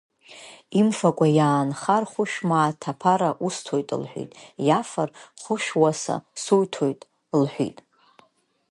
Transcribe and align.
Иамфакәа 0.77 1.27
иаанхар 1.37 2.03
хәышәмааҭ 2.11 2.81
аԥара 2.91 3.29
усҭоит 3.45 3.89
лҳәит, 4.01 4.31
иафар 4.67 5.09
хәышәуаса 5.43 6.15
суҭоит 6.43 6.99
лҳәит. 7.41 7.77